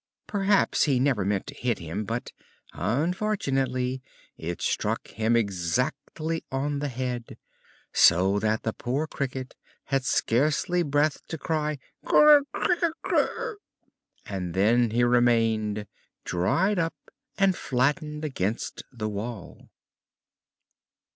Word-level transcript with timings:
Perhaps 0.25 0.85
he 0.85 0.99
never 0.99 1.23
meant 1.23 1.45
to 1.45 1.53
hit 1.53 1.77
him, 1.77 2.05
but 2.05 2.31
unfortunately 2.73 4.01
it 4.35 4.59
struck 4.59 5.09
him 5.09 5.35
exactly 5.35 6.43
on 6.51 6.79
the 6.79 6.87
head, 6.87 7.37
so 7.93 8.39
that 8.39 8.63
the 8.63 8.73
poor 8.73 9.05
Cricket 9.05 9.53
had 9.83 10.03
scarcely 10.03 10.81
breath 10.81 11.19
to 11.27 11.37
cry 11.37 11.77
"Cri 12.03 12.39
cri 12.51 12.77
cri!" 13.03 13.55
and 14.25 14.55
then 14.55 14.89
he 14.89 15.03
remained 15.03 15.85
dried 16.25 16.79
up 16.79 16.95
and 17.37 17.55
flattened 17.55 18.25
against 18.25 18.81
the 18.91 19.07
wall. 19.07 19.69